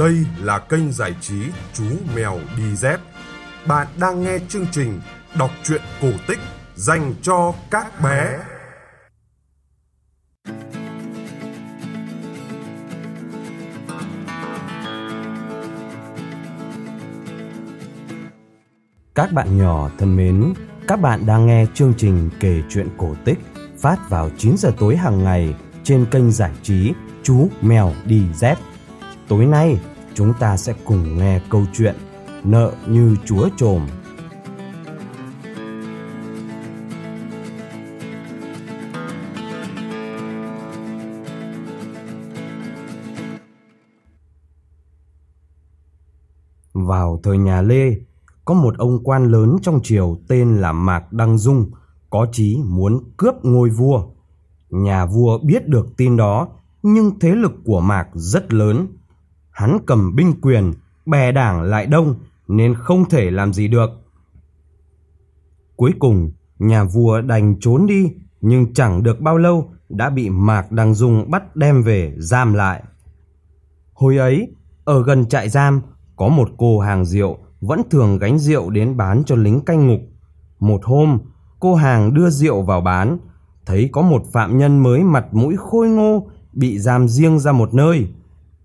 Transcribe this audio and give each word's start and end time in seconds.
Đây 0.00 0.26
là 0.38 0.58
kênh 0.58 0.92
giải 0.92 1.14
trí 1.20 1.42
Chú 1.72 1.84
Mèo 2.16 2.38
Đi 2.56 2.76
Dép. 2.76 3.00
Bạn 3.66 3.86
đang 4.00 4.22
nghe 4.22 4.38
chương 4.48 4.66
trình 4.72 5.00
đọc 5.38 5.50
truyện 5.62 5.80
cổ 6.02 6.08
tích 6.28 6.38
dành 6.74 7.14
cho 7.22 7.54
các 7.70 8.00
bé. 8.04 8.38
Các 19.14 19.32
bạn 19.32 19.58
nhỏ 19.58 19.90
thân 19.98 20.16
mến, 20.16 20.54
các 20.88 21.00
bạn 21.00 21.26
đang 21.26 21.46
nghe 21.46 21.66
chương 21.74 21.94
trình 21.96 22.30
kể 22.40 22.62
chuyện 22.68 22.88
cổ 22.98 23.14
tích 23.24 23.38
phát 23.78 23.96
vào 24.08 24.30
9 24.38 24.56
giờ 24.56 24.70
tối 24.78 24.96
hàng 24.96 25.24
ngày 25.24 25.54
trên 25.84 26.06
kênh 26.10 26.30
giải 26.30 26.52
trí 26.62 26.92
Chú 27.22 27.48
Mèo 27.60 27.92
Đi 28.04 28.22
Dép. 28.34 28.58
Tối 29.30 29.46
nay, 29.46 29.80
chúng 30.14 30.32
ta 30.40 30.56
sẽ 30.56 30.74
cùng 30.84 31.18
nghe 31.18 31.40
câu 31.50 31.62
chuyện 31.72 31.94
Nợ 32.44 32.72
như 32.88 33.16
chúa 33.24 33.48
trồm. 33.56 33.86
Vào 46.72 47.20
thời 47.22 47.38
nhà 47.38 47.62
Lê, 47.62 47.94
có 48.44 48.54
một 48.54 48.78
ông 48.78 49.04
quan 49.04 49.24
lớn 49.24 49.56
trong 49.62 49.80
triều 49.82 50.18
tên 50.28 50.56
là 50.56 50.72
Mạc 50.72 51.12
Đăng 51.12 51.38
Dung, 51.38 51.70
có 52.10 52.26
chí 52.32 52.58
muốn 52.64 53.04
cướp 53.16 53.34
ngôi 53.42 53.70
vua. 53.70 54.02
Nhà 54.70 55.06
vua 55.06 55.38
biết 55.38 55.68
được 55.68 55.86
tin 55.96 56.16
đó, 56.16 56.48
nhưng 56.82 57.18
thế 57.18 57.34
lực 57.34 57.52
của 57.64 57.80
Mạc 57.80 58.08
rất 58.14 58.52
lớn. 58.52 58.86
Hắn 59.50 59.78
cầm 59.86 60.16
binh 60.16 60.40
quyền, 60.40 60.72
bè 61.06 61.32
đảng 61.32 61.62
lại 61.62 61.86
đông 61.86 62.14
nên 62.48 62.74
không 62.74 63.08
thể 63.08 63.30
làm 63.30 63.52
gì 63.52 63.68
được. 63.68 63.90
Cuối 65.76 65.92
cùng, 65.98 66.30
nhà 66.58 66.84
vua 66.84 67.20
đành 67.20 67.56
trốn 67.60 67.86
đi, 67.86 68.12
nhưng 68.40 68.74
chẳng 68.74 69.02
được 69.02 69.20
bao 69.20 69.38
lâu 69.38 69.72
đã 69.88 70.10
bị 70.10 70.30
Mạc 70.30 70.72
Đăng 70.72 70.94
Dung 70.94 71.30
bắt 71.30 71.56
đem 71.56 71.82
về 71.82 72.14
giam 72.18 72.54
lại. 72.54 72.82
Hồi 73.92 74.16
ấy, 74.16 74.48
ở 74.84 75.02
gần 75.02 75.28
trại 75.28 75.48
giam 75.48 75.80
có 76.16 76.28
một 76.28 76.48
cô 76.58 76.80
hàng 76.80 77.04
rượu 77.04 77.38
vẫn 77.60 77.82
thường 77.90 78.18
gánh 78.18 78.38
rượu 78.38 78.70
đến 78.70 78.96
bán 78.96 79.22
cho 79.26 79.36
lính 79.36 79.60
canh 79.60 79.88
ngục. 79.88 80.00
Một 80.58 80.80
hôm, 80.84 81.18
cô 81.60 81.74
hàng 81.74 82.14
đưa 82.14 82.30
rượu 82.30 82.62
vào 82.62 82.80
bán, 82.80 83.18
thấy 83.66 83.88
có 83.92 84.02
một 84.02 84.22
phạm 84.32 84.58
nhân 84.58 84.82
mới 84.82 85.04
mặt 85.04 85.26
mũi 85.32 85.56
khôi 85.58 85.88
ngô 85.88 86.28
bị 86.52 86.78
giam 86.78 87.08
riêng 87.08 87.38
ra 87.38 87.52
một 87.52 87.74
nơi. 87.74 88.08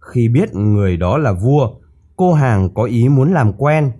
Khi 0.06 0.28
biết 0.28 0.56
người 0.56 0.98
đó 0.98 1.17
là 1.17 1.34
vua, 1.34 1.70
cô 2.16 2.34
hàng 2.34 2.73
có 2.73 2.84
ý 2.84 3.09
muốn 3.09 3.34
làm 3.34 3.53
quen. 3.53 3.92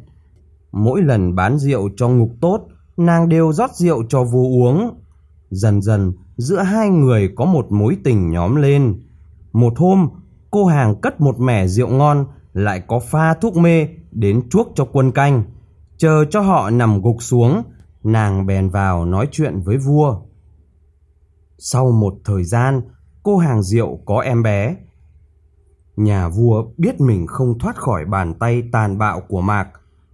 Mỗi 0.72 1.02
lần 1.02 1.36
bán 1.36 1.58
rượu 1.58 1.90
cho 1.98 2.10
ngục 2.10 2.30
tốt, 2.42 2.68
nàng 2.98 3.30
đều 3.30 3.54
rót 3.54 3.76
rượu 3.76 4.04
cho 4.10 4.24
vua 4.24 4.48
uống. 4.48 5.00
Dần 5.50 5.82
dần, 5.82 6.14
giữa 6.38 6.62
hai 6.62 6.90
người 6.90 7.30
có 7.36 7.46
một 7.46 7.72
mối 7.72 7.98
tình 8.04 8.30
nhóm 8.30 8.56
lên. 8.56 9.02
Một 9.54 9.74
hôm, 9.78 10.10
cô 10.52 10.66
hàng 10.66 11.02
cất 11.02 11.22
một 11.22 11.40
mẻ 11.40 11.68
rượu 11.68 11.90
ngon, 11.90 12.26
lại 12.54 12.82
có 12.88 13.00
pha 13.00 13.34
thuốc 13.34 13.58
mê 13.58 13.88
đến 14.12 14.50
chuốc 14.50 14.72
cho 14.76 14.86
quân 14.86 15.12
canh. 15.12 15.44
Chờ 15.98 16.26
cho 16.30 16.42
họ 16.42 16.70
nằm 16.70 17.02
gục 17.02 17.18
xuống, 17.20 17.62
nàng 18.04 18.46
bèn 18.46 18.70
vào 18.70 19.06
nói 19.06 19.28
chuyện 19.32 19.62
với 19.62 19.78
vua. 19.78 20.22
Sau 21.58 21.92
một 21.92 22.14
thời 22.26 22.44
gian, 22.44 22.82
cô 23.24 23.38
hàng 23.38 23.64
rượu 23.64 24.00
có 24.06 24.20
em 24.20 24.44
bé. 24.44 24.76
Nhà 25.96 26.30
vua 26.30 26.66
biết 26.78 27.02
mình 27.02 27.28
không 27.28 27.60
thoát 27.60 27.76
khỏi 27.76 28.06
bàn 28.06 28.34
tay 28.34 28.64
tàn 28.72 28.98
bạo 28.98 29.22
của 29.28 29.42
Mạc, 29.42 29.68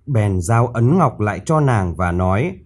bèn 0.06 0.42
giao 0.42 0.68
ấn 0.68 0.98
ngọc 0.98 1.20
lại 1.20 1.42
cho 1.46 1.60
nàng 1.60 1.96
và 1.96 2.12
nói 2.12 2.58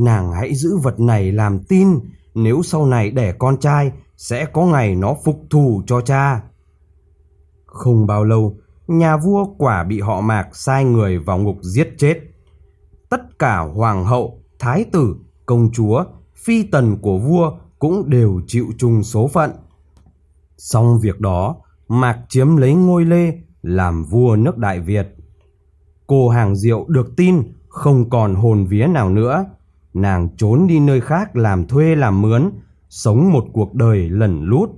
Nàng 0.00 0.32
hãy 0.32 0.54
giữ 0.54 0.76
vật 0.76 1.00
này 1.00 1.32
làm 1.32 1.58
tin, 1.58 1.88
nếu 2.34 2.62
sau 2.62 2.86
này 2.86 3.10
đẻ 3.10 3.32
con 3.38 3.56
trai, 3.56 3.92
sẽ 4.16 4.44
có 4.44 4.64
ngày 4.64 4.94
nó 4.94 5.14
phục 5.24 5.40
thù 5.50 5.82
cho 5.86 6.00
cha. 6.00 6.42
Không 7.66 8.06
bao 8.06 8.24
lâu, 8.24 8.56
nhà 8.86 9.16
vua 9.16 9.44
quả 9.58 9.84
bị 9.84 10.00
họ 10.00 10.20
Mạc 10.20 10.48
sai 10.52 10.84
người 10.84 11.18
vào 11.18 11.38
ngục 11.38 11.56
giết 11.62 11.94
chết. 11.98 12.18
Tất 13.10 13.38
cả 13.38 13.58
hoàng 13.58 14.04
hậu, 14.04 14.38
thái 14.58 14.84
tử, 14.92 15.16
công 15.46 15.70
chúa, 15.72 16.04
phi 16.36 16.62
tần 16.62 16.98
của 17.02 17.18
vua 17.18 17.52
cũng 17.78 18.10
đều 18.10 18.40
chịu 18.46 18.66
chung 18.78 19.02
số 19.02 19.28
phận. 19.28 19.50
Xong 20.56 20.98
việc 21.02 21.20
đó, 21.20 21.56
Mạc 21.92 22.18
chiếm 22.28 22.56
lấy 22.56 22.74
ngôi 22.74 23.04
Lê 23.04 23.32
làm 23.62 24.04
vua 24.04 24.36
nước 24.36 24.58
Đại 24.58 24.80
Việt. 24.80 25.16
Cô 26.06 26.28
hàng 26.28 26.56
diệu 26.56 26.84
được 26.88 27.16
tin 27.16 27.42
không 27.68 28.10
còn 28.10 28.34
hồn 28.34 28.66
vía 28.66 28.86
nào 28.86 29.10
nữa. 29.10 29.44
Nàng 29.94 30.28
trốn 30.36 30.66
đi 30.66 30.80
nơi 30.80 31.00
khác 31.00 31.36
làm 31.36 31.66
thuê 31.66 31.94
làm 31.94 32.22
mướn, 32.22 32.50
sống 32.88 33.32
một 33.32 33.44
cuộc 33.52 33.74
đời 33.74 34.08
lẩn 34.10 34.44
lút. 34.44 34.70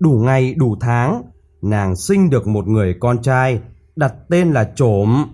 Đủ 0.00 0.10
ngày 0.10 0.54
đủ 0.54 0.76
tháng, 0.80 1.22
nàng 1.62 1.96
sinh 1.96 2.30
được 2.30 2.46
một 2.46 2.66
người 2.66 2.96
con 3.00 3.22
trai, 3.22 3.60
đặt 3.96 4.14
tên 4.30 4.50
là 4.50 4.72
Trổm. 4.76 5.26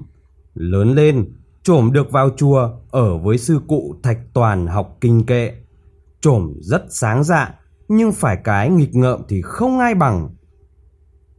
Lớn 0.55 0.95
lên, 0.95 1.33
Trổm 1.63 1.93
được 1.93 2.11
vào 2.11 2.31
chùa 2.37 2.71
ở 2.91 3.19
với 3.19 3.39
sư 3.39 3.61
cụ 3.69 3.95
Thạch 4.03 4.19
Toàn 4.33 4.67
học 4.67 4.97
kinh 5.01 5.27
kệ. 5.27 5.53
Trổm 6.21 6.55
rất 6.61 6.85
sáng 6.91 7.25
dạ, 7.25 7.55
nhưng 7.89 8.13
phải 8.13 8.37
cái 8.45 8.71
nghịch 8.71 8.95
ngợm 8.95 9.21
thì 9.29 9.43
không 9.43 9.79
ai 9.79 9.95
bằng. 9.95 10.29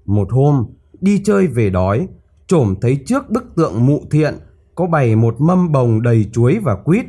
Một 0.09 0.27
hôm, 0.31 0.65
đi 1.01 1.21
chơi 1.23 1.47
về 1.47 1.69
đói, 1.69 2.07
Trổm 2.47 2.75
thấy 2.81 3.03
trước 3.05 3.29
bức 3.29 3.43
tượng 3.55 3.85
mụ 3.85 4.01
thiện 4.11 4.33
có 4.75 4.87
bày 4.87 5.15
một 5.15 5.35
mâm 5.41 5.71
bồng 5.71 6.01
đầy 6.01 6.29
chuối 6.33 6.59
và 6.63 6.75
quýt. 6.75 7.05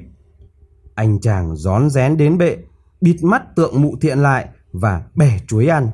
Anh 0.94 1.20
chàng 1.20 1.56
rón 1.56 1.90
rén 1.90 2.16
đến 2.16 2.38
bệ, 2.38 2.56
bịt 3.00 3.16
mắt 3.22 3.56
tượng 3.56 3.82
mụ 3.82 3.96
thiện 4.00 4.18
lại 4.18 4.48
và 4.72 5.04
bẻ 5.14 5.38
chuối 5.46 5.66
ăn. 5.66 5.90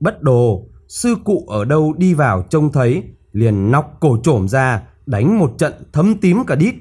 Bất 0.00 0.22
đồ, 0.22 0.68
sư 0.88 1.16
cụ 1.24 1.44
ở 1.48 1.64
đâu 1.64 1.94
đi 1.98 2.14
vào 2.14 2.42
trông 2.50 2.72
thấy, 2.72 3.02
liền 3.32 3.70
nọc 3.70 3.96
cổ 4.00 4.18
trổm 4.22 4.48
ra, 4.48 4.82
đánh 5.06 5.38
một 5.38 5.54
trận 5.58 5.72
thấm 5.92 6.14
tím 6.20 6.44
cả 6.46 6.54
đít. 6.54 6.74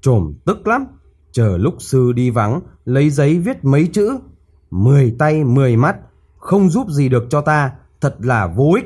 Trổm 0.00 0.34
tức 0.44 0.66
lắm, 0.66 0.86
chờ 1.32 1.56
lúc 1.56 1.74
sư 1.78 2.12
đi 2.12 2.30
vắng, 2.30 2.60
lấy 2.84 3.10
giấy 3.10 3.38
viết 3.38 3.64
mấy 3.64 3.86
chữ. 3.86 4.18
Mười 4.70 5.14
tay 5.18 5.44
mười 5.44 5.76
mắt, 5.76 5.96
không 6.40 6.70
giúp 6.70 6.90
gì 6.90 7.08
được 7.08 7.26
cho 7.30 7.40
ta, 7.40 7.72
thật 8.00 8.16
là 8.18 8.46
vô 8.46 8.72
ích, 8.76 8.84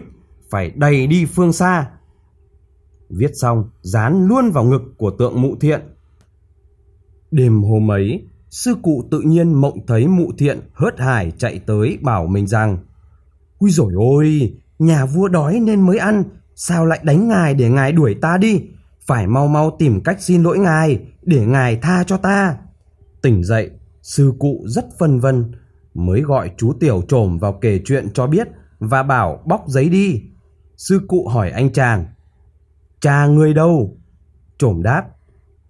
phải 0.51 0.71
đầy 0.71 1.07
đi 1.07 1.25
phương 1.25 1.53
xa. 1.53 1.91
Viết 3.11 3.31
xong, 3.35 3.71
dán 3.83 4.27
luôn 4.27 4.51
vào 4.51 4.65
ngực 4.65 4.83
của 4.97 5.11
tượng 5.11 5.43
mụ 5.43 5.57
thiện. 5.61 5.81
Đêm 7.31 7.63
hôm 7.63 7.91
ấy, 7.91 8.27
sư 8.51 8.75
cụ 8.83 9.05
tự 9.11 9.21
nhiên 9.21 9.53
mộng 9.53 9.87
thấy 9.87 10.07
mụ 10.07 10.33
thiện 10.39 10.61
hớt 10.73 11.01
hải 11.01 11.31
chạy 11.31 11.61
tới 11.67 11.99
bảo 12.03 12.27
mình 12.27 12.47
rằng 12.47 12.79
Ui 13.59 13.71
rồi 13.71 13.93
ôi, 13.97 14.55
nhà 14.79 15.07
vua 15.07 15.29
đói 15.29 15.61
nên 15.61 15.81
mới 15.81 15.99
ăn, 15.99 16.25
sao 16.55 16.87
lại 16.87 17.01
đánh 17.03 17.29
ngài 17.29 17.55
để 17.55 17.71
ngài 17.71 17.93
đuổi 17.93 18.15
ta 18.23 18.37
đi? 18.37 18.63
Phải 19.07 19.27
mau 19.27 19.49
mau 19.49 19.77
tìm 19.79 20.01
cách 20.01 20.23
xin 20.23 20.43
lỗi 20.43 20.59
ngài, 20.59 21.01
để 21.23 21.47
ngài 21.47 21.77
tha 21.77 22.05
cho 22.05 22.17
ta. 22.17 22.57
Tỉnh 23.23 23.45
dậy, 23.45 23.71
sư 24.03 24.33
cụ 24.39 24.65
rất 24.67 24.85
phân 24.99 25.21
vân, 25.21 25.53
mới 25.95 26.21
gọi 26.21 26.51
chú 26.57 26.73
tiểu 26.81 27.03
trồm 27.09 27.39
vào 27.39 27.53
kể 27.61 27.81
chuyện 27.85 28.09
cho 28.15 28.27
biết 28.27 28.49
và 28.79 29.03
bảo 29.03 29.43
bóc 29.47 29.65
giấy 29.67 29.89
đi. 29.89 30.23
Sư 30.77 31.01
cụ 31.09 31.29
hỏi 31.29 31.51
anh 31.51 31.73
chàng, 31.73 32.07
cha 33.01 33.27
người 33.27 33.55
đâu? 33.55 33.97
Trồm 34.59 34.83
đáp, 34.83 35.05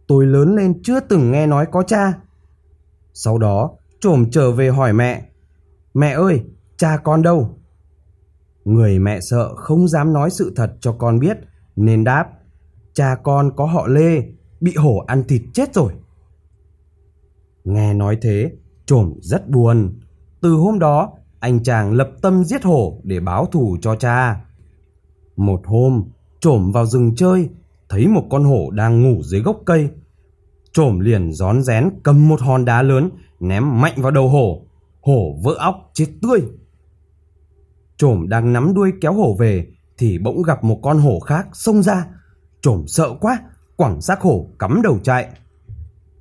tôi 0.07 0.27
lớn 0.27 0.57
lên 0.57 0.83
chưa 0.83 1.01
từng 1.01 1.31
nghe 1.31 1.47
nói 1.47 1.67
có 1.73 1.83
cha. 1.83 2.12
Sau 3.12 3.39
đó, 3.39 3.71
trồm 4.00 4.31
trở 4.31 4.53
về 4.53 4.71
hỏi 4.71 4.93
mẹ, 4.93 5.29
mẹ 5.94 6.11
ơi, 6.11 6.43
cha 6.77 6.97
con 6.97 7.23
đâu? 7.23 7.59
Người 8.65 8.99
mẹ 8.99 9.20
sợ 9.20 9.55
không 9.55 9.88
dám 9.88 10.12
nói 10.12 10.31
sự 10.31 10.53
thật 10.56 10.77
cho 10.81 10.93
con 10.93 11.19
biết 11.19 11.38
nên 11.77 12.05
đáp 12.05 12.27
cha 12.94 13.17
con 13.23 13.56
có 13.56 13.67
họ 13.67 13.87
Lê 13.87 14.23
bị 14.61 14.75
hổ 14.77 14.99
ăn 14.99 15.25
thịt 15.29 15.43
chết 15.53 15.75
rồi. 15.75 15.93
Nghe 17.65 17.94
nói 17.94 18.19
thế, 18.23 18.53
trồm 18.87 19.15
rất 19.20 19.49
buồn. 19.49 20.00
Từ 20.44 20.55
hôm 20.55 20.79
đó, 20.79 21.12
anh 21.41 21.62
chàng 21.62 21.93
lập 21.93 22.11
tâm 22.23 22.44
giết 22.44 22.64
hổ 22.64 23.00
để 23.02 23.20
báo 23.20 23.46
thù 23.46 23.76
cho 23.81 23.96
cha. 23.96 24.44
Một 25.37 25.61
hôm, 25.64 26.05
trổm 26.41 26.73
vào 26.73 26.87
rừng 26.87 27.14
chơi, 27.17 27.49
thấy 27.88 28.06
một 28.06 28.23
con 28.31 28.44
hổ 28.44 28.70
đang 28.70 29.02
ngủ 29.02 29.23
dưới 29.23 29.41
gốc 29.41 29.61
cây. 29.67 29.88
trổm 30.73 31.00
liền 31.00 31.32
rón 31.32 31.62
rén 31.62 31.91
cầm 32.02 32.29
một 32.29 32.41
hòn 32.41 32.64
đá 32.64 32.82
lớn 32.82 33.11
ném 33.41 33.81
mạnh 33.81 33.93
vào 33.96 34.11
đầu 34.11 34.29
hổ. 34.29 34.67
Hổ 35.00 35.38
vỡ 35.43 35.55
óc 35.58 35.91
chết 35.93 36.06
tươi. 36.23 36.41
Trổm 37.96 38.29
đang 38.29 38.52
nắm 38.52 38.75
đuôi 38.75 38.93
kéo 39.00 39.12
hổ 39.12 39.37
về 39.38 39.67
thì 39.99 40.19
bỗng 40.19 40.43
gặp 40.43 40.64
một 40.64 40.79
con 40.82 40.99
hổ 40.99 41.20
khác 41.20 41.49
xông 41.52 41.82
ra. 41.82 42.06
Trổm 42.61 42.85
sợ 42.87 43.14
quá, 43.20 43.38
quẳng 43.76 44.00
xác 44.00 44.20
hổ 44.20 44.49
cắm 44.58 44.82
đầu 44.82 44.99
chạy. 45.02 45.29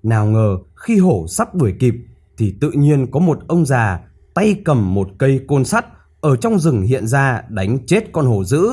Nào 0.04 0.26
ngờ 0.26 0.58
khi 0.76 0.98
hổ 0.98 1.26
sắp 1.28 1.56
đuổi 1.56 1.74
kịp 1.80 1.96
thì 2.38 2.56
tự 2.62 2.72
nhiên 2.72 3.12
có 3.12 3.20
một 3.20 3.40
ông 3.48 3.66
già 3.66 4.00
tay 4.34 4.62
cầm 4.66 4.94
một 4.94 5.10
cây 5.18 5.46
côn 5.48 5.66
sắt 5.66 5.86
ở 6.22 6.36
trong 6.36 6.60
rừng 6.60 6.82
hiện 6.82 7.08
ra 7.08 7.44
đánh 7.50 7.86
chết 7.86 8.04
con 8.12 8.26
hổ 8.26 8.44
dữ. 8.44 8.70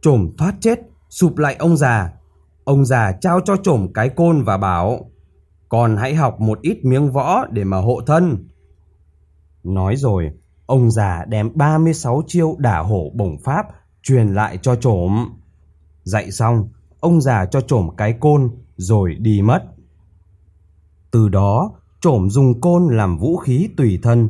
Trổm 0.00 0.30
thoát 0.38 0.54
chết, 0.60 0.80
sụp 1.10 1.38
lại 1.38 1.56
ông 1.58 1.76
già. 1.76 2.12
Ông 2.64 2.84
già 2.84 3.12
trao 3.20 3.40
cho 3.44 3.56
trổm 3.56 3.92
cái 3.94 4.08
côn 4.08 4.42
và 4.42 4.58
bảo, 4.58 5.10
con 5.68 5.96
hãy 5.96 6.14
học 6.14 6.40
một 6.40 6.60
ít 6.62 6.84
miếng 6.84 7.12
võ 7.12 7.46
để 7.46 7.64
mà 7.64 7.76
hộ 7.76 8.00
thân. 8.06 8.48
Nói 9.64 9.96
rồi, 9.96 10.30
ông 10.66 10.90
già 10.90 11.24
đem 11.24 11.50
36 11.54 12.22
chiêu 12.26 12.56
đả 12.58 12.78
hổ 12.78 13.10
bổng 13.14 13.38
pháp 13.44 13.66
truyền 14.02 14.34
lại 14.34 14.58
cho 14.62 14.76
trổm. 14.76 15.28
Dạy 16.02 16.30
xong, 16.30 16.68
ông 17.00 17.20
già 17.20 17.46
cho 17.46 17.60
trổm 17.60 17.88
cái 17.96 18.12
côn 18.20 18.50
rồi 18.76 19.14
đi 19.14 19.42
mất. 19.42 19.64
Từ 21.10 21.28
đó, 21.28 21.72
trổm 22.00 22.30
dùng 22.30 22.60
côn 22.60 22.96
làm 22.96 23.18
vũ 23.18 23.36
khí 23.36 23.68
tùy 23.76 23.98
thân. 24.02 24.28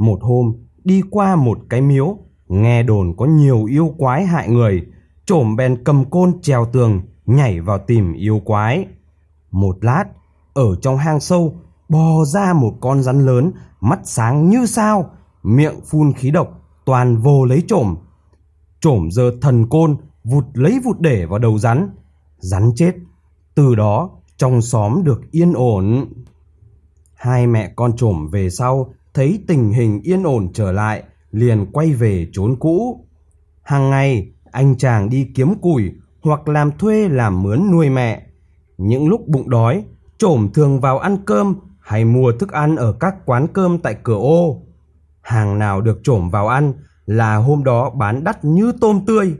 Một 0.00 0.18
hôm, 0.22 0.52
đi 0.84 1.02
qua 1.10 1.36
một 1.36 1.58
cái 1.68 1.80
miếu, 1.80 2.18
nghe 2.48 2.82
đồn 2.82 3.16
có 3.16 3.26
nhiều 3.26 3.64
yêu 3.64 3.94
quái 3.98 4.26
hại 4.26 4.48
người, 4.48 4.86
trổm 5.26 5.56
bèn 5.56 5.84
cầm 5.84 6.04
côn 6.10 6.40
trèo 6.42 6.66
tường, 6.72 7.02
nhảy 7.26 7.60
vào 7.60 7.78
tìm 7.78 8.12
yêu 8.12 8.40
quái. 8.44 8.86
Một 9.50 9.84
lát, 9.84 10.04
ở 10.54 10.76
trong 10.76 10.96
hang 10.96 11.20
sâu, 11.20 11.54
bò 11.88 12.24
ra 12.24 12.52
một 12.52 12.74
con 12.80 13.02
rắn 13.02 13.26
lớn, 13.26 13.52
mắt 13.80 14.00
sáng 14.04 14.48
như 14.48 14.66
sao, 14.66 15.10
miệng 15.42 15.80
phun 15.84 16.12
khí 16.12 16.30
độc, 16.30 16.60
toàn 16.84 17.16
vô 17.16 17.44
lấy 17.44 17.62
trổm. 17.66 17.96
Trổm 18.80 19.10
giơ 19.10 19.30
thần 19.42 19.68
côn, 19.68 19.96
vụt 20.24 20.44
lấy 20.54 20.80
vụt 20.84 21.00
để 21.00 21.26
vào 21.26 21.38
đầu 21.38 21.58
rắn. 21.58 21.90
Rắn 22.38 22.70
chết. 22.76 22.94
Từ 23.54 23.74
đó, 23.74 24.10
trong 24.36 24.62
xóm 24.62 25.04
được 25.04 25.30
yên 25.30 25.52
ổn. 25.52 26.12
Hai 27.14 27.46
mẹ 27.46 27.72
con 27.76 27.96
trổm 27.96 28.28
về 28.28 28.50
sau 28.50 28.92
thấy 29.14 29.44
tình 29.46 29.72
hình 29.72 30.00
yên 30.02 30.22
ổn 30.22 30.52
trở 30.52 30.72
lại, 30.72 31.02
liền 31.30 31.66
quay 31.72 31.92
về 31.92 32.26
trốn 32.32 32.56
cũ. 32.60 33.04
Hàng 33.62 33.90
ngày, 33.90 34.32
anh 34.52 34.78
chàng 34.78 35.10
đi 35.10 35.30
kiếm 35.34 35.54
củi 35.54 35.90
hoặc 36.22 36.48
làm 36.48 36.78
thuê 36.78 37.08
làm 37.08 37.42
mướn 37.42 37.70
nuôi 37.72 37.90
mẹ. 37.90 38.26
Những 38.78 39.08
lúc 39.08 39.28
bụng 39.28 39.50
đói, 39.50 39.84
trổm 40.18 40.48
thường 40.54 40.80
vào 40.80 40.98
ăn 40.98 41.16
cơm 41.26 41.54
hay 41.80 42.04
mua 42.04 42.32
thức 42.32 42.52
ăn 42.52 42.76
ở 42.76 42.92
các 42.92 43.14
quán 43.26 43.46
cơm 43.52 43.78
tại 43.78 43.96
cửa 44.02 44.18
ô. 44.18 44.62
Hàng 45.20 45.58
nào 45.58 45.80
được 45.80 46.00
trổm 46.02 46.30
vào 46.30 46.48
ăn 46.48 46.72
là 47.06 47.36
hôm 47.36 47.64
đó 47.64 47.90
bán 47.90 48.24
đắt 48.24 48.44
như 48.44 48.72
tôm 48.80 49.00
tươi. 49.06 49.34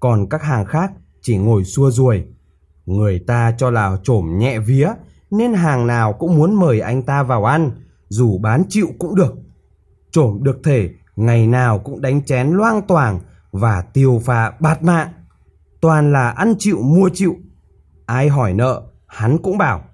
Còn 0.00 0.28
các 0.28 0.42
hàng 0.42 0.64
khác 0.64 0.92
chỉ 1.22 1.36
ngồi 1.36 1.64
xua 1.64 1.90
ruồi. 1.90 2.24
Người 2.86 3.18
ta 3.26 3.54
cho 3.58 3.70
là 3.70 3.96
trổm 4.02 4.38
nhẹ 4.38 4.58
vía 4.58 4.88
nên 5.30 5.54
hàng 5.54 5.86
nào 5.86 6.12
cũng 6.12 6.36
muốn 6.36 6.54
mời 6.54 6.80
anh 6.80 7.02
ta 7.02 7.22
vào 7.22 7.44
ăn, 7.44 7.70
dù 8.08 8.38
bán 8.38 8.62
chịu 8.68 8.88
cũng 8.98 9.14
được. 9.14 9.34
Trổm 10.10 10.42
được 10.42 10.60
thể 10.64 10.90
ngày 11.16 11.46
nào 11.46 11.78
cũng 11.78 12.00
đánh 12.00 12.24
chén 12.24 12.50
loang 12.50 12.82
toàng 12.82 13.20
và 13.52 13.82
tiêu 13.82 14.20
pha 14.24 14.52
bạt 14.60 14.82
mạng. 14.82 15.12
Toàn 15.80 16.12
là 16.12 16.30
ăn 16.30 16.54
chịu 16.58 16.82
mua 16.82 17.10
chịu. 17.14 17.34
Ai 18.06 18.28
hỏi 18.28 18.54
nợ, 18.54 18.82
hắn 19.06 19.38
cũng 19.42 19.58
bảo. 19.58 19.84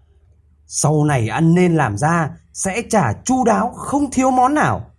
Sau 0.66 1.04
này 1.04 1.28
ăn 1.28 1.54
nên 1.54 1.76
làm 1.76 1.96
ra, 1.96 2.30
sẽ 2.52 2.82
trả 2.90 3.12
chu 3.24 3.44
đáo 3.44 3.70
không 3.76 4.10
thiếu 4.12 4.30
món 4.30 4.54
nào. 4.54 4.90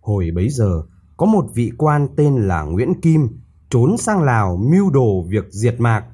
Hồi 0.00 0.30
bấy 0.34 0.48
giờ, 0.48 0.82
có 1.16 1.26
một 1.26 1.46
vị 1.54 1.72
quan 1.78 2.08
tên 2.16 2.36
là 2.36 2.62
Nguyễn 2.62 3.00
Kim, 3.00 3.28
trốn 3.70 3.96
sang 3.96 4.22
Lào 4.22 4.56
mưu 4.56 4.90
đồ 4.90 5.22
việc 5.28 5.44
diệt 5.50 5.80
mạc. 5.80 6.04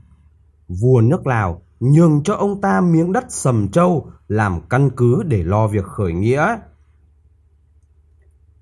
Vua 0.69 1.01
nước 1.01 1.27
Lào 1.27 1.63
nhường 1.83 2.23
cho 2.23 2.35
ông 2.35 2.61
ta 2.61 2.81
miếng 2.81 3.13
đất 3.13 3.25
Sầm 3.29 3.69
Châu 3.69 4.11
làm 4.29 4.61
căn 4.71 4.91
cứ 4.97 5.23
để 5.27 5.43
lo 5.43 5.67
việc 5.67 5.85
khởi 5.85 6.13
nghĩa. 6.13 6.57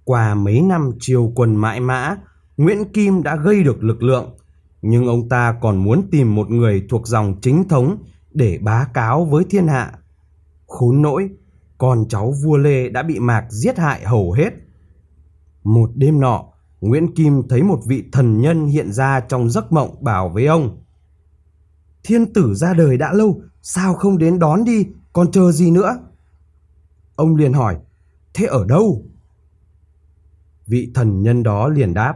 Qua 0.04 0.34
mấy 0.34 0.60
năm 0.60 0.90
triều 1.00 1.32
quân 1.34 1.56
mãi 1.56 1.80
mã, 1.80 2.16
Nguyễn 2.56 2.92
Kim 2.92 3.22
đã 3.22 3.36
gây 3.36 3.62
được 3.62 3.82
lực 3.82 4.02
lượng, 4.02 4.36
nhưng 4.82 5.06
ông 5.06 5.28
ta 5.28 5.58
còn 5.60 5.84
muốn 5.84 6.08
tìm 6.10 6.34
một 6.34 6.50
người 6.50 6.86
thuộc 6.90 7.06
dòng 7.06 7.34
chính 7.42 7.68
thống 7.68 8.02
để 8.32 8.58
bá 8.62 8.86
cáo 8.94 9.24
với 9.24 9.44
thiên 9.50 9.66
hạ. 9.66 9.92
Khốn 10.66 11.02
nỗi, 11.02 11.30
con 11.78 12.04
cháu 12.08 12.34
vua 12.44 12.56
Lê 12.56 12.88
đã 12.88 13.02
bị 13.02 13.18
Mạc 13.18 13.46
giết 13.50 13.78
hại 13.78 14.04
hầu 14.04 14.32
hết. 14.32 14.50
Một 15.64 15.90
đêm 15.94 16.20
nọ, 16.20 16.44
Nguyễn 16.80 17.14
Kim 17.14 17.42
thấy 17.48 17.62
một 17.62 17.80
vị 17.86 18.04
thần 18.12 18.40
nhân 18.40 18.66
hiện 18.66 18.92
ra 18.92 19.20
trong 19.20 19.50
giấc 19.50 19.72
mộng 19.72 20.04
bảo 20.04 20.28
với 20.28 20.46
ông. 20.46 20.76
Thiên 22.04 22.32
tử 22.32 22.54
ra 22.54 22.74
đời 22.74 22.96
đã 22.96 23.12
lâu, 23.12 23.42
sao 23.62 23.94
không 23.94 24.18
đến 24.18 24.38
đón 24.38 24.64
đi, 24.64 24.86
còn 25.12 25.30
chờ 25.30 25.52
gì 25.52 25.70
nữa? 25.70 25.98
Ông 27.16 27.36
liền 27.36 27.52
hỏi, 27.52 27.76
thế 28.34 28.46
ở 28.46 28.64
đâu? 28.64 29.02
Vị 30.66 30.90
thần 30.94 31.22
nhân 31.22 31.42
đó 31.42 31.68
liền 31.68 31.94
đáp, 31.94 32.14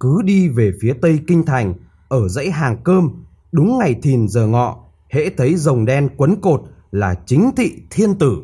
cứ 0.00 0.22
đi 0.24 0.48
về 0.48 0.72
phía 0.80 0.94
tây 1.02 1.20
kinh 1.26 1.46
thành, 1.46 1.74
ở 2.08 2.28
dãy 2.28 2.50
hàng 2.50 2.76
cơm, 2.84 3.24
đúng 3.52 3.78
ngày 3.78 3.94
thìn 4.02 4.28
giờ 4.28 4.46
ngọ, 4.46 4.84
hễ 5.10 5.30
thấy 5.36 5.56
rồng 5.56 5.84
đen 5.84 6.08
quấn 6.16 6.40
cột 6.40 6.62
là 6.90 7.14
chính 7.26 7.50
thị 7.56 7.82
thiên 7.90 8.18
tử. 8.18 8.38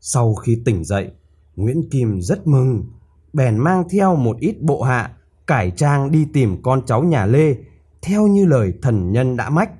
Sau 0.00 0.34
khi 0.34 0.62
tỉnh 0.64 0.84
dậy, 0.84 1.10
Nguyễn 1.56 1.88
Kim 1.90 2.20
rất 2.20 2.46
mừng, 2.46 2.84
bèn 3.32 3.58
mang 3.58 3.84
theo 3.90 4.16
một 4.16 4.36
ít 4.40 4.62
bộ 4.62 4.82
hạ, 4.82 5.16
cải 5.46 5.70
trang 5.70 6.10
đi 6.10 6.26
tìm 6.32 6.62
con 6.62 6.86
cháu 6.86 7.02
nhà 7.02 7.26
Lê, 7.26 7.56
theo 8.02 8.26
như 8.26 8.46
lời 8.46 8.72
thần 8.82 9.12
nhân 9.12 9.36
đã 9.36 9.50
mách. 9.50 9.70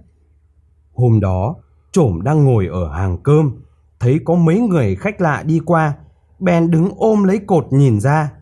Hôm 0.95 1.21
đó, 1.21 1.57
trổm 1.93 2.23
đang 2.23 2.45
ngồi 2.45 2.67
ở 2.67 2.93
hàng 2.93 3.19
cơm, 3.23 3.63
thấy 4.01 4.21
có 4.25 4.35
mấy 4.35 4.61
người 4.61 4.97
khách 4.97 5.21
lạ 5.21 5.43
đi 5.47 5.61
qua, 5.65 5.95
bèn 6.39 6.71
đứng 6.71 6.91
ôm 6.97 7.25
lấy 7.25 7.39
cột 7.39 7.67
nhìn 7.71 8.01
ra. 8.01 8.33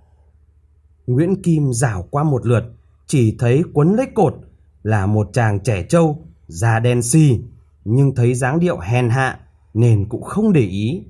Nguyễn 1.06 1.43
Kim 1.43 1.73
rảo 1.73 2.02
qua 2.11 2.25
một 2.25 2.46
lượt, 2.46 2.64
chỉ 3.06 3.37
thấy 3.38 3.62
quấn 3.75 3.94
lấy 3.94 4.06
cột 4.14 4.34
là 4.82 5.06
một 5.06 5.28
chàng 5.32 5.61
trẻ 5.61 5.82
trâu, 5.88 6.19
da 6.46 6.79
đen 6.79 7.02
xì, 7.02 7.40
nhưng 7.84 8.14
thấy 8.14 8.34
dáng 8.34 8.61
điệu 8.61 8.79
hèn 8.79 9.11
hạ 9.11 9.40
nên 9.75 10.08
cũng 10.08 10.22
không 10.22 10.52
để 10.52 10.61
ý. 10.61 11.02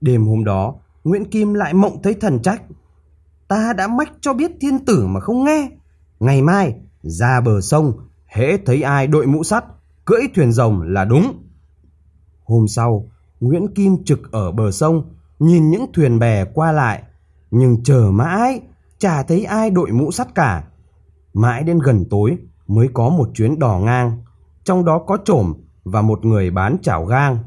Đêm 0.00 0.26
hôm 0.26 0.44
đó, 0.44 0.74
Nguyễn 1.04 1.24
Kim 1.24 1.54
lại 1.54 1.74
mộng 1.74 2.02
thấy 2.02 2.14
thần 2.14 2.42
trách. 2.42 2.62
Ta 3.48 3.72
đã 3.72 3.88
mách 3.88 4.12
cho 4.20 4.34
biết 4.34 4.50
thiên 4.60 4.84
tử 4.84 5.06
mà 5.06 5.20
không 5.20 5.44
nghe. 5.44 5.70
Ngày 6.20 6.42
mai, 6.42 6.74
ra 7.02 7.40
bờ 7.40 7.60
sông, 7.60 7.92
hễ 8.26 8.56
thấy 8.56 8.82
ai 8.82 9.06
đội 9.06 9.26
mũ 9.26 9.44
sắt, 9.44 9.64
cưỡi 10.04 10.22
thuyền 10.34 10.52
rồng 10.52 10.82
là 10.82 11.04
đúng. 11.04 11.44
Hôm 12.44 12.68
sau, 12.68 13.08
Nguyễn 13.40 13.74
Kim 13.74 14.04
trực 14.04 14.32
ở 14.32 14.52
bờ 14.52 14.70
sông, 14.70 15.14
nhìn 15.38 15.70
những 15.70 15.86
thuyền 15.94 16.18
bè 16.18 16.44
qua 16.44 16.72
lại, 16.72 17.02
nhưng 17.50 17.82
chờ 17.82 18.10
mãi, 18.12 18.60
chả 18.98 19.22
thấy 19.22 19.44
ai 19.44 19.70
đội 19.70 19.92
mũ 19.92 20.10
sắt 20.10 20.34
cả. 20.34 20.64
Mãi 21.34 21.62
đến 21.62 21.78
gần 21.78 22.04
tối 22.10 22.38
mới 22.66 22.88
có 22.94 23.08
một 23.08 23.28
chuyến 23.34 23.58
đò 23.58 23.78
ngang, 23.78 24.18
trong 24.64 24.84
đó 24.84 25.04
có 25.06 25.18
trổm 25.24 25.54
và 25.84 26.02
một 26.02 26.24
người 26.24 26.50
bán 26.50 26.76
chảo 26.82 27.04
gang. 27.04 27.38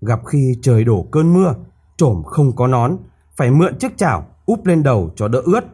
Gặp 0.00 0.20
khi 0.26 0.54
trời 0.62 0.84
đổ 0.84 1.06
cơn 1.10 1.32
mưa, 1.32 1.54
trổm 1.96 2.22
không 2.22 2.56
có 2.56 2.66
nón, 2.66 2.96
phải 3.36 3.50
mượn 3.50 3.78
chiếc 3.78 3.96
chảo 3.96 4.26
úp 4.46 4.66
lên 4.66 4.82
đầu 4.82 5.10
cho 5.16 5.28
đỡ 5.28 5.42
ướt. 5.44 5.64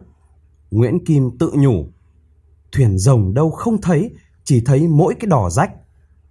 Nguyễn 0.70 1.04
Kim 1.04 1.38
tự 1.38 1.50
nhủ, 1.54 1.86
thuyền 2.74 2.98
rồng 2.98 3.34
đâu 3.34 3.50
không 3.50 3.80
thấy, 3.80 4.10
chỉ 4.44 4.62
thấy 4.66 4.88
mỗi 4.88 5.14
cái 5.14 5.26
đỏ 5.26 5.50
rách. 5.50 5.70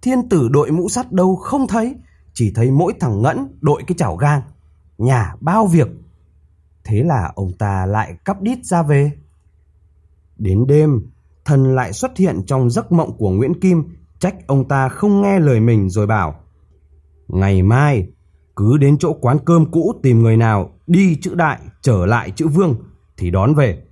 Thiên 0.02 0.28
tử 0.28 0.48
đội 0.48 0.70
mũ 0.70 0.88
sắt 0.88 1.12
đâu 1.12 1.36
không 1.36 1.66
thấy, 1.66 1.94
chỉ 2.32 2.52
thấy 2.54 2.70
mỗi 2.70 2.92
thằng 3.00 3.22
ngẫn 3.22 3.58
đội 3.60 3.82
cái 3.86 3.94
chảo 3.98 4.16
gang. 4.16 4.42
Nhà 4.98 5.34
bao 5.40 5.66
việc. 5.66 5.88
Thế 6.84 7.02
là 7.02 7.32
ông 7.34 7.52
ta 7.58 7.86
lại 7.86 8.14
cắp 8.24 8.42
đít 8.42 8.64
ra 8.64 8.82
về. 8.82 9.12
Đến 10.36 10.66
đêm, 10.66 11.06
thần 11.44 11.74
lại 11.74 11.92
xuất 11.92 12.16
hiện 12.16 12.40
trong 12.46 12.70
giấc 12.70 12.92
mộng 12.92 13.16
của 13.18 13.30
Nguyễn 13.30 13.60
Kim, 13.60 13.84
trách 14.18 14.46
ông 14.46 14.68
ta 14.68 14.88
không 14.88 15.22
nghe 15.22 15.38
lời 15.38 15.60
mình 15.60 15.90
rồi 15.90 16.06
bảo. 16.06 16.34
Ngày 17.28 17.62
mai, 17.62 18.06
cứ 18.56 18.76
đến 18.76 18.98
chỗ 18.98 19.12
quán 19.12 19.38
cơm 19.44 19.70
cũ 19.70 19.94
tìm 20.02 20.22
người 20.22 20.36
nào 20.36 20.70
đi 20.86 21.18
chữ 21.22 21.34
đại 21.34 21.58
trở 21.82 22.06
lại 22.06 22.30
chữ 22.30 22.48
vương 22.48 22.76
thì 23.16 23.30
đón 23.30 23.54
về. 23.54 23.83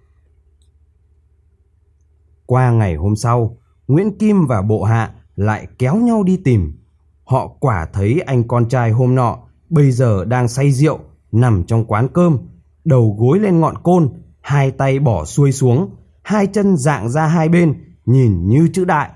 Qua 2.47 2.71
ngày 2.71 2.95
hôm 2.95 3.17
sau, 3.17 3.57
Nguyễn 3.89 4.19
Kim 4.19 4.47
và 4.47 4.63
bộ 4.63 4.83
hạ 4.83 5.15
lại 5.37 5.67
kéo 5.79 5.97
nhau 5.97 6.23
đi 6.23 6.37
tìm. 6.37 6.79
Họ 7.25 7.49
quả 7.61 7.87
thấy 7.93 8.21
anh 8.27 8.49
con 8.49 8.69
trai 8.69 8.91
hôm 8.91 9.15
nọ 9.15 9.39
bây 9.71 9.91
giờ 9.91 10.25
đang 10.25 10.49
say 10.49 10.73
rượu, 10.73 10.99
nằm 11.33 11.65
trong 11.65 11.85
quán 11.85 12.09
cơm, 12.13 12.39
đầu 12.85 13.17
gối 13.19 13.39
lên 13.39 13.61
ngọn 13.61 13.79
côn, 13.83 14.09
hai 14.41 14.71
tay 14.71 14.99
bỏ 14.99 15.25
xuôi 15.25 15.53
xuống, 15.53 15.91
hai 16.23 16.47
chân 16.47 16.77
dạng 16.77 17.09
ra 17.09 17.27
hai 17.27 17.49
bên, 17.49 17.75
nhìn 18.07 18.49
như 18.49 18.69
chữ 18.73 18.85
đại. 18.85 19.11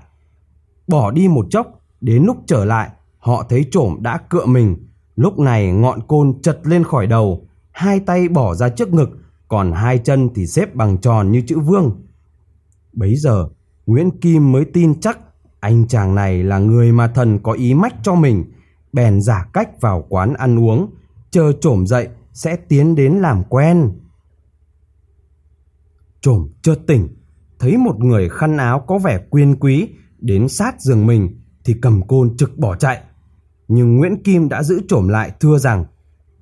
Bỏ 0.87 1.11
đi 1.11 1.27
một 1.27 1.45
chốc, 1.49 1.67
đến 2.01 2.23
lúc 2.23 2.37
trở 2.45 2.65
lại, 2.65 2.89
họ 3.17 3.43
thấy 3.49 3.65
trổm 3.71 3.97
đã 3.99 4.17
cựa 4.29 4.45
mình. 4.45 4.75
Lúc 5.15 5.39
này 5.39 5.71
ngọn 5.71 5.99
côn 6.07 6.41
chật 6.41 6.59
lên 6.63 6.83
khỏi 6.83 7.07
đầu, 7.07 7.47
hai 7.71 7.99
tay 7.99 8.29
bỏ 8.29 8.55
ra 8.55 8.69
trước 8.69 8.93
ngực, 8.93 9.09
còn 9.47 9.71
hai 9.71 9.97
chân 9.97 10.29
thì 10.35 10.47
xếp 10.47 10.75
bằng 10.75 10.97
tròn 10.97 11.31
như 11.31 11.41
chữ 11.47 11.59
vương. 11.59 12.06
Bấy 12.93 13.15
giờ, 13.15 13.47
Nguyễn 13.85 14.19
Kim 14.19 14.51
mới 14.51 14.65
tin 14.65 14.99
chắc 14.99 15.19
anh 15.59 15.87
chàng 15.87 16.15
này 16.15 16.43
là 16.43 16.59
người 16.59 16.91
mà 16.91 17.07
thần 17.07 17.39
có 17.43 17.51
ý 17.51 17.73
mách 17.73 17.95
cho 18.03 18.15
mình, 18.15 18.43
bèn 18.93 19.21
giả 19.21 19.49
cách 19.53 19.81
vào 19.81 20.05
quán 20.09 20.33
ăn 20.33 20.59
uống, 20.59 20.93
chờ 21.31 21.51
trổm 21.61 21.87
dậy 21.87 22.07
sẽ 22.33 22.55
tiến 22.55 22.95
đến 22.95 23.13
làm 23.13 23.43
quen. 23.43 23.91
Trổm 26.21 26.49
chợt 26.61 26.79
tỉnh, 26.87 27.07
thấy 27.59 27.77
một 27.77 27.99
người 27.99 28.29
khăn 28.29 28.57
áo 28.57 28.83
có 28.87 28.97
vẻ 28.97 29.19
quyên 29.29 29.55
quý 29.55 29.89
đến 30.19 30.49
sát 30.49 30.81
giường 30.81 31.05
mình 31.05 31.41
thì 31.65 31.75
cầm 31.81 32.07
côn 32.07 32.37
trực 32.37 32.57
bỏ 32.57 32.75
chạy. 32.75 33.01
Nhưng 33.67 33.97
Nguyễn 33.97 34.23
Kim 34.23 34.49
đã 34.49 34.63
giữ 34.63 34.81
trổm 34.87 35.07
lại 35.07 35.31
thưa 35.39 35.57
rằng 35.57 35.85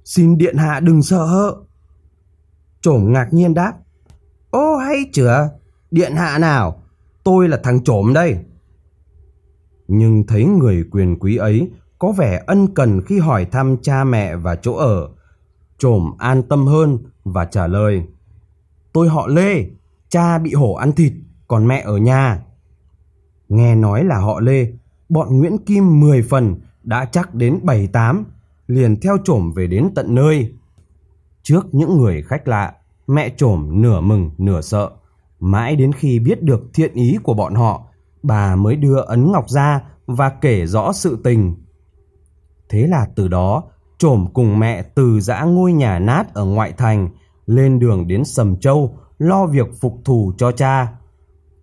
Xin 0.05 0.37
điện 0.37 0.57
hạ 0.57 0.79
đừng 0.79 1.01
sợ. 1.01 1.25
hỡ 1.25 1.55
Trổm 2.81 3.13
ngạc 3.13 3.27
nhiên 3.31 3.53
đáp 3.53 3.73
Ô 4.49 4.75
hay 4.77 4.97
chửa, 5.13 5.49
điện 5.95 6.15
hạ 6.15 6.37
nào, 6.37 6.83
tôi 7.23 7.47
là 7.49 7.59
thằng 7.63 7.83
trộm 7.83 8.13
đây. 8.13 8.37
Nhưng 9.87 10.27
thấy 10.27 10.45
người 10.45 10.83
quyền 10.91 11.19
quý 11.19 11.35
ấy 11.35 11.71
có 11.99 12.11
vẻ 12.11 12.43
ân 12.47 12.73
cần 12.73 13.01
khi 13.01 13.19
hỏi 13.19 13.45
thăm 13.45 13.77
cha 13.81 14.03
mẹ 14.03 14.35
và 14.35 14.55
chỗ 14.55 14.73
ở. 14.73 15.09
trộm 15.79 16.11
an 16.17 16.43
tâm 16.43 16.65
hơn 16.65 16.97
và 17.23 17.45
trả 17.45 17.67
lời. 17.67 18.03
Tôi 18.93 19.09
họ 19.09 19.27
Lê, 19.27 19.65
cha 20.09 20.37
bị 20.37 20.53
hổ 20.53 20.73
ăn 20.73 20.91
thịt, 20.91 21.13
còn 21.47 21.67
mẹ 21.67 21.81
ở 21.85 21.97
nhà. 21.97 22.43
Nghe 23.49 23.75
nói 23.75 24.03
là 24.03 24.17
họ 24.17 24.39
Lê, 24.39 24.67
bọn 25.09 25.37
Nguyễn 25.37 25.57
Kim 25.57 25.99
10 25.99 26.21
phần 26.21 26.55
đã 26.83 27.05
chắc 27.05 27.33
đến 27.33 27.59
7-8, 27.63 28.23
liền 28.67 28.99
theo 28.99 29.17
trộm 29.23 29.51
về 29.55 29.67
đến 29.67 29.89
tận 29.95 30.15
nơi. 30.15 30.53
Trước 31.43 31.65
những 31.71 31.97
người 31.97 32.21
khách 32.21 32.47
lạ, 32.47 32.73
mẹ 33.07 33.29
trộm 33.37 33.81
nửa 33.81 34.01
mừng 34.01 34.31
nửa 34.37 34.61
sợ. 34.61 34.89
Mãi 35.45 35.75
đến 35.75 35.91
khi 35.93 36.19
biết 36.19 36.43
được 36.43 36.61
thiện 36.73 36.93
ý 36.93 37.17
của 37.23 37.33
bọn 37.33 37.55
họ, 37.55 37.83
bà 38.23 38.55
mới 38.55 38.75
đưa 38.75 39.01
ấn 39.01 39.31
ngọc 39.31 39.49
ra 39.49 39.81
và 40.05 40.29
kể 40.29 40.65
rõ 40.65 40.93
sự 40.93 41.17
tình. 41.23 41.55
Thế 42.69 42.87
là 42.87 43.07
từ 43.15 43.27
đó, 43.27 43.63
trổm 43.97 44.27
cùng 44.33 44.59
mẹ 44.59 44.83
từ 44.83 45.19
giã 45.19 45.43
ngôi 45.43 45.73
nhà 45.73 45.99
nát 45.99 46.33
ở 46.33 46.45
ngoại 46.45 46.73
thành, 46.77 47.09
lên 47.45 47.79
đường 47.79 48.07
đến 48.07 48.25
Sầm 48.25 48.59
Châu, 48.59 48.97
lo 49.17 49.45
việc 49.45 49.67
phục 49.81 49.93
thù 50.05 50.33
cho 50.37 50.51
cha. 50.51 50.87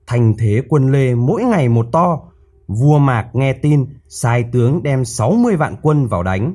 Thành 0.06 0.34
thế 0.38 0.62
quân 0.68 0.92
Lê 0.92 1.14
mỗi 1.14 1.44
ngày 1.44 1.68
một 1.68 1.86
to, 1.92 2.20
vua 2.66 2.98
Mạc 2.98 3.28
nghe 3.32 3.52
tin 3.52 3.86
sai 4.08 4.44
tướng 4.52 4.82
đem 4.82 5.04
60 5.04 5.56
vạn 5.56 5.76
quân 5.82 6.06
vào 6.06 6.22
đánh. 6.22 6.54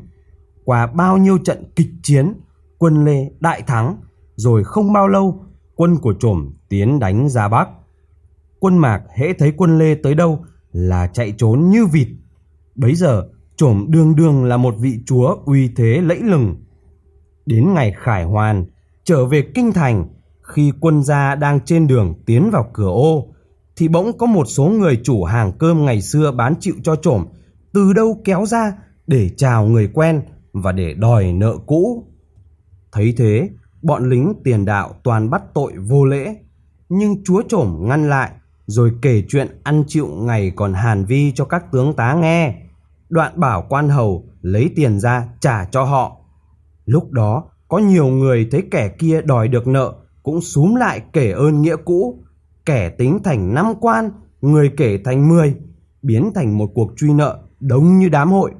Qua 0.66 0.88
bao 0.88 1.18
nhiêu 1.18 1.38
trận 1.38 1.72
kịch 1.76 1.90
chiến, 2.04 2.34
quân 2.78 3.06
Lê 3.06 3.32
đại 3.40 3.62
thắng, 3.62 3.98
rồi 4.36 4.64
không 4.64 4.94
bao 4.94 5.08
lâu 5.08 5.44
quân 5.76 5.98
của 5.98 6.14
trổm 6.20 6.57
tiến 6.70 7.00
đánh 7.00 7.30
ra 7.30 7.48
Bắc. 7.48 7.70
Quân 8.60 8.78
Mạc 8.78 9.02
hễ 9.16 9.34
thấy 9.34 9.54
quân 9.58 9.78
Lê 9.78 9.96
tới 9.96 10.16
đâu 10.16 10.46
là 10.72 11.08
chạy 11.08 11.34
trốn 11.38 11.70
như 11.70 11.86
vịt. 11.86 12.08
Bấy 12.76 12.96
giờ 12.96 13.28
trổm 13.56 13.86
đương 13.90 14.16
đương 14.16 14.44
là 14.44 14.58
một 14.58 14.76
vị 14.80 15.00
chúa 15.06 15.38
uy 15.46 15.70
thế 15.76 16.02
lẫy 16.02 16.20
lừng. 16.22 16.56
Đến 17.46 17.74
ngày 17.74 17.94
khải 17.98 18.24
hoàn, 18.24 18.66
trở 19.04 19.26
về 19.26 19.42
kinh 19.56 19.72
thành, 19.72 20.08
khi 20.42 20.72
quân 20.80 21.04
gia 21.04 21.36
đang 21.36 21.60
trên 21.66 21.88
đường 21.88 22.14
tiến 22.26 22.50
vào 22.52 22.70
cửa 22.74 22.90
ô, 22.90 23.28
thì 23.76 23.88
bỗng 23.88 24.18
có 24.18 24.26
một 24.26 24.46
số 24.46 24.66
người 24.66 25.00
chủ 25.04 25.24
hàng 25.24 25.52
cơm 25.58 25.86
ngày 25.86 26.02
xưa 26.02 26.32
bán 26.32 26.54
chịu 26.60 26.76
cho 26.84 26.96
trổm 26.96 27.26
từ 27.74 27.94
đâu 27.94 28.22
kéo 28.26 28.46
ra 28.46 28.74
để 29.08 29.30
chào 29.38 29.66
người 29.66 29.90
quen 29.94 30.22
và 30.54 30.72
để 30.72 30.94
đòi 30.94 31.34
nợ 31.34 31.58
cũ. 31.66 32.04
Thấy 32.92 33.14
thế, 33.18 33.50
bọn 33.82 34.10
lính 34.10 34.34
tiền 34.44 34.66
đạo 34.66 34.94
toàn 35.04 35.30
bắt 35.30 35.44
tội 35.54 35.74
vô 35.78 36.06
lễ, 36.06 36.36
nhưng 36.89 37.24
chúa 37.24 37.41
trổm 37.50 37.77
ngăn 37.79 38.10
lại 38.10 38.32
rồi 38.65 38.91
kể 39.01 39.24
chuyện 39.29 39.48
ăn 39.63 39.84
chịu 39.88 40.08
ngày 40.08 40.51
còn 40.56 40.74
hàn 40.74 41.06
vi 41.06 41.32
cho 41.36 41.46
các 41.46 41.72
tướng 41.72 41.94
tá 41.94 42.13
nghe. 42.13 42.56
Đoạn 43.10 43.39
bảo 43.39 43.65
quan 43.70 43.89
hầu 43.89 44.25
lấy 44.41 44.70
tiền 44.75 45.00
ra 45.00 45.27
trả 45.39 45.65
cho 45.65 45.84
họ. 45.84 46.17
Lúc 46.86 47.12
đó 47.12 47.44
có 47.67 47.77
nhiều 47.77 48.08
người 48.08 48.48
thấy 48.51 48.63
kẻ 48.72 48.89
kia 49.00 49.22
đòi 49.22 49.48
được 49.48 49.67
nợ 49.67 49.94
cũng 50.24 50.41
xúm 50.41 50.75
lại 50.75 51.01
kể 51.13 51.32
ơn 51.32 51.62
nghĩa 51.62 51.75
cũ. 51.86 52.24
Kẻ 52.65 52.89
tính 52.89 53.20
thành 53.24 53.53
năm 53.53 53.65
quan, 53.82 54.10
người 54.41 54.72
kể 54.77 55.00
thành 55.06 55.29
mười, 55.29 55.56
biến 56.01 56.32
thành 56.36 56.58
một 56.58 56.72
cuộc 56.74 56.91
truy 56.98 57.13
nợ 57.13 57.39
đông 57.60 58.00
như 58.00 58.10
đám 58.10 58.32
hội. 58.32 58.51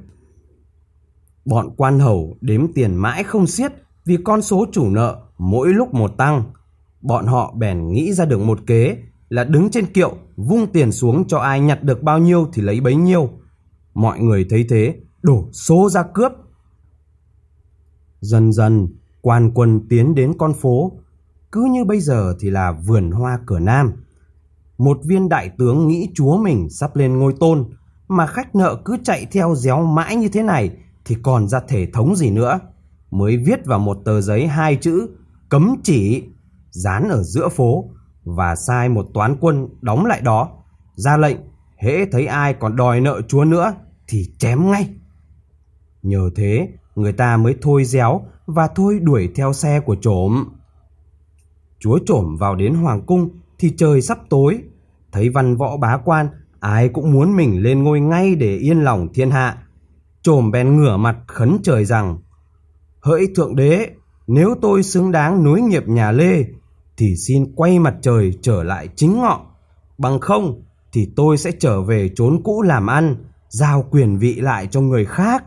Bọn 1.44 1.70
quan 1.76 1.98
hầu 1.98 2.36
đếm 2.40 2.72
tiền 2.72 2.96
mãi 2.96 3.24
không 3.24 3.46
xiết 3.46 3.72
vì 4.04 4.16
con 4.24 4.42
số 4.42 4.66
chủ 4.72 4.90
nợ 4.90 5.22
mỗi 5.38 5.68
lúc 5.68 5.94
một 5.94 6.16
tăng. 6.16 6.42
Bọn 7.00 7.26
họ 7.26 7.54
bèn 7.58 7.88
nghĩ 7.88 8.12
ra 8.12 8.24
được 8.24 8.40
một 8.40 8.58
kế 8.66 8.96
là 9.28 9.44
đứng 9.44 9.70
trên 9.70 9.86
kiệu, 9.86 10.16
vung 10.36 10.66
tiền 10.72 10.92
xuống 10.92 11.24
cho 11.28 11.38
ai 11.38 11.60
nhặt 11.60 11.82
được 11.82 12.02
bao 12.02 12.18
nhiêu 12.18 12.48
thì 12.52 12.62
lấy 12.62 12.80
bấy 12.80 12.94
nhiêu. 12.94 13.30
Mọi 13.94 14.20
người 14.20 14.46
thấy 14.50 14.66
thế, 14.68 14.94
đổ 15.22 15.48
xô 15.52 15.88
ra 15.88 16.02
cướp. 16.14 16.32
Dần 18.20 18.52
dần, 18.52 18.88
quan 19.20 19.50
quân 19.54 19.88
tiến 19.88 20.14
đến 20.14 20.32
con 20.38 20.54
phố 20.54 20.92
cứ 21.52 21.68
như 21.70 21.84
bây 21.84 22.00
giờ 22.00 22.34
thì 22.40 22.50
là 22.50 22.72
vườn 22.72 23.10
hoa 23.10 23.38
cửa 23.46 23.58
Nam. 23.58 23.92
Một 24.78 24.98
viên 25.04 25.28
đại 25.28 25.50
tướng 25.58 25.88
nghĩ 25.88 26.10
chúa 26.14 26.36
mình 26.36 26.70
sắp 26.70 26.96
lên 26.96 27.18
ngôi 27.18 27.34
tôn, 27.40 27.70
mà 28.08 28.26
khách 28.26 28.54
nợ 28.54 28.76
cứ 28.84 28.96
chạy 29.04 29.26
theo 29.32 29.54
réo 29.54 29.86
mãi 29.86 30.16
như 30.16 30.28
thế 30.28 30.42
này 30.42 30.70
thì 31.04 31.16
còn 31.22 31.48
ra 31.48 31.60
thể 31.68 31.86
thống 31.92 32.16
gì 32.16 32.30
nữa. 32.30 32.60
Mới 33.10 33.36
viết 33.36 33.66
vào 33.66 33.78
một 33.78 33.98
tờ 34.04 34.20
giấy 34.20 34.46
hai 34.46 34.76
chữ, 34.76 35.08
cấm 35.48 35.76
chỉ 35.82 36.24
dán 36.70 37.08
ở 37.08 37.22
giữa 37.22 37.48
phố 37.48 37.84
và 38.24 38.56
sai 38.56 38.88
một 38.88 39.06
toán 39.14 39.36
quân 39.40 39.68
đóng 39.80 40.06
lại 40.06 40.20
đó. 40.20 40.50
Ra 40.94 41.16
lệnh, 41.16 41.36
hễ 41.76 42.04
thấy 42.12 42.26
ai 42.26 42.54
còn 42.54 42.76
đòi 42.76 43.00
nợ 43.00 43.20
chúa 43.28 43.44
nữa 43.44 43.74
thì 44.08 44.26
chém 44.38 44.70
ngay. 44.70 44.88
Nhờ 46.02 46.30
thế, 46.36 46.68
người 46.94 47.12
ta 47.12 47.36
mới 47.36 47.54
thôi 47.62 47.84
réo 47.84 48.20
và 48.46 48.68
thôi 48.74 48.98
đuổi 49.02 49.32
theo 49.34 49.52
xe 49.52 49.80
của 49.80 49.96
trộm. 50.00 50.44
Chúa 51.78 51.98
trộm 52.06 52.36
vào 52.36 52.54
đến 52.54 52.74
hoàng 52.74 53.02
cung 53.06 53.28
thì 53.58 53.74
trời 53.76 54.00
sắp 54.00 54.18
tối. 54.30 54.62
Thấy 55.12 55.28
văn 55.28 55.56
võ 55.56 55.76
bá 55.76 55.96
quan, 56.04 56.28
ai 56.60 56.88
cũng 56.88 57.12
muốn 57.12 57.36
mình 57.36 57.62
lên 57.62 57.82
ngôi 57.82 58.00
ngay 58.00 58.34
để 58.34 58.56
yên 58.56 58.80
lòng 58.80 59.08
thiên 59.14 59.30
hạ. 59.30 59.62
Trộm 60.22 60.50
bèn 60.50 60.76
ngửa 60.76 60.96
mặt 60.96 61.16
khấn 61.26 61.58
trời 61.62 61.84
rằng, 61.84 62.18
Hỡi 63.00 63.28
thượng 63.36 63.56
đế, 63.56 63.90
nếu 64.28 64.54
tôi 64.62 64.82
xứng 64.82 65.12
đáng 65.12 65.44
nối 65.44 65.60
nghiệp 65.60 65.88
nhà 65.88 66.12
Lê, 66.12 66.44
thì 66.96 67.16
xin 67.16 67.52
quay 67.56 67.78
mặt 67.78 67.94
trời 68.02 68.38
trở 68.42 68.62
lại 68.62 68.88
chính 68.96 69.18
ngọ. 69.18 69.46
Bằng 69.98 70.20
không, 70.20 70.62
thì 70.92 71.12
tôi 71.16 71.38
sẽ 71.38 71.50
trở 71.58 71.82
về 71.82 72.10
chốn 72.16 72.40
cũ 72.44 72.62
làm 72.62 72.86
ăn, 72.86 73.16
giao 73.48 73.84
quyền 73.90 74.18
vị 74.18 74.34
lại 74.34 74.66
cho 74.66 74.80
người 74.80 75.04
khác. 75.04 75.44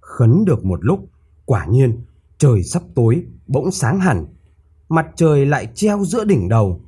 Khấn 0.00 0.44
được 0.44 0.64
một 0.64 0.84
lúc, 0.84 1.00
quả 1.44 1.66
nhiên, 1.66 2.04
trời 2.38 2.62
sắp 2.62 2.82
tối, 2.94 3.24
bỗng 3.46 3.70
sáng 3.70 4.00
hẳn. 4.00 4.26
Mặt 4.88 5.06
trời 5.16 5.46
lại 5.46 5.68
treo 5.74 6.04
giữa 6.04 6.24
đỉnh 6.24 6.48
đầu. 6.48 6.80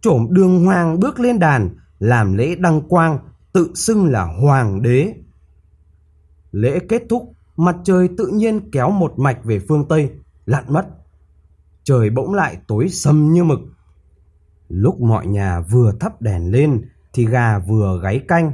Trổm 0.00 0.26
đường 0.30 0.64
hoàng 0.64 1.00
bước 1.00 1.20
lên 1.20 1.38
đàn, 1.38 1.76
làm 1.98 2.36
lễ 2.36 2.54
đăng 2.54 2.80
quang, 2.88 3.18
tự 3.52 3.70
xưng 3.74 4.06
là 4.06 4.24
hoàng 4.24 4.82
đế. 4.82 5.14
Lễ 6.52 6.78
kết 6.88 7.02
thúc, 7.08 7.32
mặt 7.56 7.76
trời 7.84 8.08
tự 8.18 8.26
nhiên 8.26 8.70
kéo 8.70 8.90
một 8.90 9.18
mạch 9.18 9.44
về 9.44 9.58
phương 9.68 9.88
Tây, 9.88 10.10
lặn 10.46 10.64
mất. 10.68 10.86
Trời 11.84 12.10
bỗng 12.10 12.34
lại 12.34 12.56
tối 12.66 12.88
sầm 12.88 13.32
như 13.32 13.44
mực. 13.44 13.60
Lúc 14.68 15.00
mọi 15.00 15.26
nhà 15.26 15.60
vừa 15.60 15.92
thắp 16.00 16.22
đèn 16.22 16.50
lên 16.50 16.88
thì 17.12 17.26
gà 17.26 17.58
vừa 17.58 18.00
gáy 18.02 18.20
canh. 18.28 18.52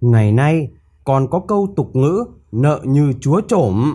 Ngày 0.00 0.32
nay 0.32 0.70
còn 1.04 1.30
có 1.30 1.40
câu 1.48 1.72
tục 1.76 1.96
ngữ 1.96 2.24
nợ 2.52 2.80
như 2.84 3.12
chúa 3.20 3.40
trổm. 3.40 3.94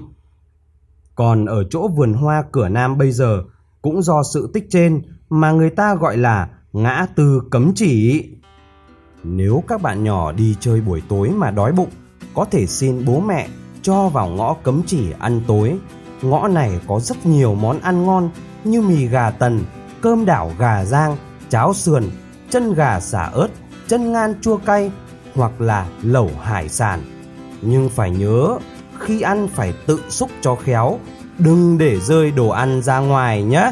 Còn 1.16 1.46
ở 1.46 1.64
chỗ 1.70 1.88
vườn 1.88 2.14
hoa 2.14 2.44
cửa 2.52 2.70
Nam 2.70 2.98
bây 2.98 3.12
giờ 3.12 3.44
cũng 3.82 4.02
do 4.02 4.24
sự 4.34 4.50
tích 4.54 4.66
trên 4.70 5.02
mà 5.30 5.52
người 5.52 5.70
ta 5.70 5.96
gọi 5.96 6.18
là 6.18 6.50
ngã 6.74 7.08
tư 7.16 7.42
cấm 7.52 7.72
chỉ. 7.76 8.24
Nếu 9.24 9.64
các 9.68 9.82
bạn 9.82 10.04
nhỏ 10.04 10.32
đi 10.32 10.56
chơi 10.60 10.82
buổi 10.82 11.02
tối 11.10 11.30
mà 11.30 11.52
đói 11.52 11.72
bụng, 11.72 11.90
có 12.34 12.46
thể 12.46 12.66
xin 12.66 13.06
bố 13.06 13.20
mẹ 13.20 13.48
cho 13.86 14.10
vào 14.10 14.28
ngõ 14.28 14.54
cấm 14.64 14.82
chỉ 14.88 15.08
ăn 15.20 15.42
tối. 15.48 15.78
Ngõ 16.22 16.48
này 16.48 16.80
có 16.88 17.00
rất 17.00 17.26
nhiều 17.26 17.56
món 17.56 17.80
ăn 17.80 18.06
ngon 18.06 18.30
như 18.64 18.82
mì 18.82 19.06
gà 19.08 19.30
tần, 19.30 19.64
cơm 20.02 20.26
đảo 20.26 20.52
gà 20.60 20.86
rang, 20.86 21.18
cháo 21.50 21.74
sườn, 21.74 22.04
chân 22.50 22.74
gà 22.74 23.00
xả 23.00 23.24
ớt, 23.24 23.48
chân 23.88 24.12
ngan 24.12 24.42
chua 24.42 24.58
cay 24.58 24.92
hoặc 25.36 25.62
là 25.62 25.88
lẩu 26.02 26.30
hải 26.42 26.70
sản. 26.70 27.02
Nhưng 27.62 27.90
phải 27.90 28.12
nhớ, 28.12 28.58
khi 29.00 29.22
ăn 29.22 29.48
phải 29.48 29.74
tự 29.86 30.00
xúc 30.10 30.30
cho 30.42 30.56
khéo, 30.56 31.00
đừng 31.38 31.78
để 31.78 32.00
rơi 32.00 32.32
đồ 32.32 32.50
ăn 32.50 32.82
ra 32.82 33.00
ngoài 33.00 33.44
nhé. 33.44 33.72